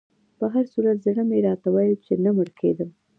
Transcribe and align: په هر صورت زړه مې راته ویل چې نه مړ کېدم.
په 0.37 0.45
هر 0.53 0.65
صورت 0.73 0.97
زړه 1.05 1.23
مې 1.29 1.37
راته 1.47 1.67
ویل 1.75 1.95
چې 2.05 2.13
نه 2.23 2.31
مړ 2.35 2.47
کېدم. 2.59 2.89